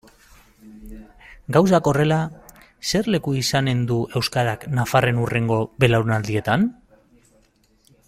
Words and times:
Gauzak 1.57 1.89
horrela, 1.91 2.17
zer 2.93 3.11
leku 3.17 3.35
izanen 3.43 3.85
du 3.93 4.01
euskarak 4.21 4.67
nafarren 4.81 5.23
hurrengo 5.27 5.63
belaunaldietan? 5.85 6.71